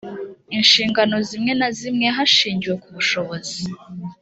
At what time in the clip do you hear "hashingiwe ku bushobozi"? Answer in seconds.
2.17-3.59